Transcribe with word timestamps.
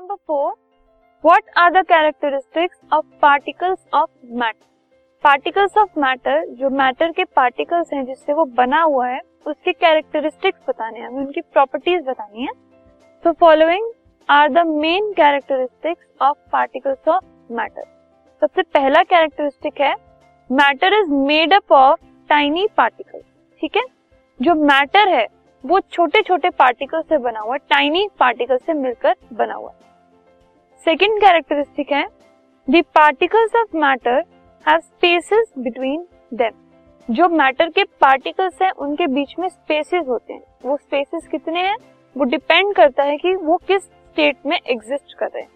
number 0.00 0.16
four. 0.26 0.54
What 1.24 1.44
are 1.56 1.70
the 1.72 1.84
characteristics 1.84 2.76
of 2.90 3.04
particles 3.20 3.80
of 3.92 4.08
matter? 4.42 4.66
Particles 5.24 5.76
of 5.78 5.98
matter 6.00 6.44
जो 6.58 6.68
matter 6.70 7.10
के 7.12 7.24
particles 7.36 7.92
हैं, 7.92 8.04
जिससे 8.04 8.32
वो 8.34 8.44
बना 8.58 8.80
हुआ 8.82 9.06
है, 9.08 9.20
उसकी 9.46 9.72
कैरेक्टरिस्टिक्स 9.74 10.60
बताने 10.68 10.98
हैं, 10.98 11.06
हमें 11.06 11.18
उनकी 11.24 11.40
प्रॉपर्टीज़ 11.40 12.02
बतानी 12.04 12.42
है 12.42 12.52
तो 13.24 13.32
following 13.40 13.90
are 14.28 14.48
the 14.52 14.66
main 14.66 15.12
characteristics 15.16 16.06
of 16.22 16.38
particles 16.52 17.08
of 17.08 17.52
matter 17.52 17.84
सबसे 18.42 18.62
पहला 18.78 19.02
कैरेक्टरिस्टिक 19.10 19.80
है 19.80 19.94
matter 20.50 20.98
is 21.00 21.10
made 21.28 21.54
up 21.54 21.72
of 21.72 22.00
tiny 22.30 22.66
particles 22.76 23.24
ठीक 23.60 23.76
है 23.76 23.84
जो 24.40 24.54
मैटर 24.64 25.08
है, 25.08 25.26
वो 25.64 25.80
छोटे 25.92 26.22
छोटे 26.22 26.50
पार्टिकल 26.58 27.02
से 27.02 27.18
बना 27.18 27.40
हुआ 27.40 27.56
टाइनी 27.70 28.08
पार्टिकल 28.20 28.58
से 28.66 28.72
मिलकर 28.74 29.14
बना 29.32 29.54
हुआ 29.54 29.72
सेकेंड 30.84 31.20
कैरेक्टरिस्टिक 31.20 31.92
है, 31.92 32.08
the 32.70 32.82
particles 32.82 33.56
of 33.56 33.76
matter 33.76 34.24
have 34.68 34.78
spaces 34.78 35.52
between 35.58 36.06
them. 36.34 36.50
जो 37.14 37.28
मैटर 37.28 37.68
के 37.68 37.84
पार्टिकल्स 37.84 38.62
हैं, 38.62 38.70
उनके 38.70 39.06
बीच 39.06 39.34
में 39.38 39.48
स्पेसेस 39.48 40.08
होते 40.08 40.32
हैं। 40.32 40.42
वो 40.64 40.76
स्पेसेस 40.76 41.28
कितने 41.28 41.60
हैं? 41.60 41.76
वो 42.16 42.24
डिपेंड 42.24 42.74
करता 42.74 43.02
है 43.02 43.16
कि 43.16 43.34
वो 43.34 43.56
किस 43.56 43.82
स्टेट 43.82 44.36
में 44.46 44.58
एग्जिस्ट 44.66 45.14
कर 45.14 45.26
रहे 45.26 45.40
हैं। 45.40 45.48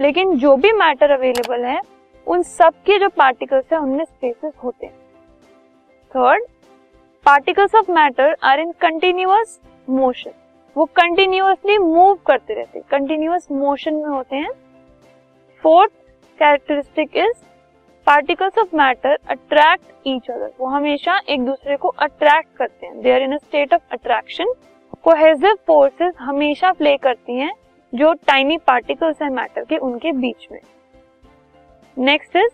लेकिन 0.00 0.38
जो 0.38 0.56
भी 0.56 0.72
मैटर 0.72 1.10
अवेलेबल 1.10 1.64
है, 1.64 1.80
उन 2.26 2.42
सब 2.42 2.70
के 2.70 2.98
जो 2.98 3.08
पार्टिकल्स 3.08 3.64
हैं, 3.72 3.80
उनमें 3.80 4.04
स्पेसेस 4.04 4.52
होते 4.64 4.86
हैं। 4.86 4.94
Third, 6.10 6.44
particles 7.24 7.74
of 7.74 7.92
matter 7.92 8.36
are 8.42 8.60
in 8.60 8.72
continuous 8.72 9.60
motion. 9.90 10.30
वो 10.76 10.84
कंटिन्यूअसली 10.84 11.78
मूव 11.78 12.14
करते 12.14 12.54
रहते 12.54 12.78
हैं। 12.78 12.86
कंटिन्यूअस 12.90 13.48
मोशन 13.52 13.94
में 13.94 14.08
होते 14.08 14.36
हैं। 14.36 14.48
Fourth 15.62 15.90
characteristic 16.38 17.16
is 17.16 17.44
particles 18.06 18.58
of 18.58 18.76
matter 18.76 19.18
attract 19.30 19.92
each 20.06 20.30
other 20.30 20.52
वो 20.60 20.66
हमेशा 20.66 21.18
एक 21.28 21.44
दूसरे 21.46 21.76
को 21.76 21.88
अट्रैक्ट 21.88 22.56
करते 22.56 22.86
हैं. 22.86 23.00
They 23.02 23.12
are 23.12 23.22
in 23.22 23.36
state 23.38 23.74
of 23.74 23.92
attraction 23.92 24.52
cohesive 25.04 25.54
forces 25.66 26.14
हमेशा 26.18 26.72
प्ले 26.72 26.96
करती 26.96 27.38
हैं 27.38 27.52
जो 27.92 28.12
टाइनी 28.26 28.58
पार्टिकल्स 28.58 29.22
हैं 29.22 29.30
मैटर 29.30 29.64
के 29.64 29.76
उनके 29.78 30.12
बीच 30.12 30.46
में. 30.52 30.60
Next 31.96 32.36
is 32.36 32.50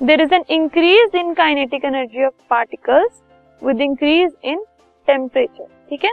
there 0.00 0.20
is 0.20 0.34
an 0.34 0.44
increase 0.50 1.16
in 1.16 1.34
kinetic 1.34 1.84
energy 1.84 2.24
of 2.24 2.34
particles 2.50 3.22
with 3.62 3.80
increase 3.80 4.32
in 4.44 4.64
temperature 5.08 5.66
ठीक 5.90 6.04
है? 6.04 6.12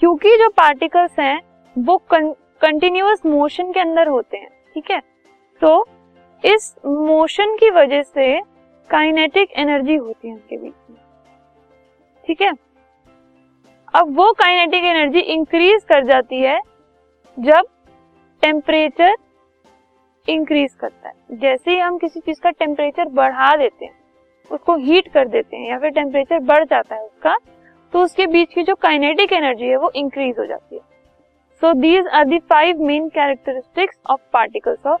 क्योंकि 0.00 0.36
जो 0.38 0.48
पार्टिकल्स 0.50 1.18
हैं, 1.18 1.40
वो 1.76 1.96
कंटिन्यूअस 2.10 3.26
मोशन 3.26 3.72
के 3.72 3.80
अंदर 3.80 4.08
होते 4.08 4.36
हैं. 4.36 4.48
ठीक 4.74 4.90
है? 4.90 5.00
तो 5.62 5.86
इस 6.44 6.74
मोशन 6.86 7.56
की 7.56 7.70
वजह 7.70 8.02
से 8.02 8.40
काइनेटिक 8.90 9.52
एनर्जी 9.56 9.94
होती 9.96 10.28
है 10.28 10.34
उनके 10.34 10.56
बीच 10.56 10.72
में। 10.90 10.98
ठीक 12.24 12.40
है? 12.42 12.52
अब 13.94 14.16
वो 14.16 14.32
काइनेटिक 14.32 14.84
एनर्जी 14.84 15.20
इंक्रीज 15.20 15.84
कर 15.84 16.04
जाती 16.04 16.40
है 16.40 16.58
जब 17.36 17.66
टेम्परेचर 18.42 19.14
इंक्रीज 20.28 20.74
करता 20.74 21.08
है। 21.08 21.38
जैसे 21.38 21.70
ही 21.70 21.78
हम 21.78 21.98
किसी 21.98 22.20
चीज़ 22.20 22.40
का 22.40 22.50
टेम्परेचर 22.52 23.08
बढ़ा 23.10 23.54
देते 23.56 23.84
हैं, 23.84 23.94
उसको 24.50 24.76
हीट 24.76 25.08
कर 25.12 25.28
देते 25.28 25.56
हैं 25.56 25.68
या 25.70 25.78
फिर 25.78 25.90
टेम्परेचर 25.92 26.38
बढ़ 26.42 26.64
जाता 26.64 26.94
है 26.94 27.02
उसका 27.02 27.36
तो 27.92 28.02
उसके 28.02 28.26
बीच 28.26 28.54
की 28.54 28.62
जो 28.62 28.74
काइनेटिक 28.74 29.32
एनर्जी 29.32 29.66
है 29.66 29.76
वो 29.76 29.90
इंक्रीज 29.96 30.38
हो 30.38 30.44
जाती 30.46 30.74
है। 30.74 30.80
So 31.62 31.72
these 31.72 32.06
are 32.08 32.24
the 32.24 32.38
five 32.50 32.82
main 32.82 33.08
characteristics 33.10 33.98
of 34.06 34.20
particles 34.32 34.86
of 34.86 35.00